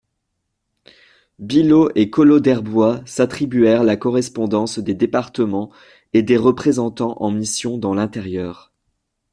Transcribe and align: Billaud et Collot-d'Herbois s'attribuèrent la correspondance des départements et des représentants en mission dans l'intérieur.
Billaud 1.37 1.91
et 1.93 2.09
Collot-d'Herbois 2.09 3.01
s'attribuèrent 3.05 3.83
la 3.83 3.97
correspondance 3.97 4.79
des 4.79 4.95
départements 4.95 5.69
et 6.13 6.23
des 6.23 6.37
représentants 6.37 7.17
en 7.19 7.29
mission 7.29 7.77
dans 7.77 7.93
l'intérieur. 7.93 8.71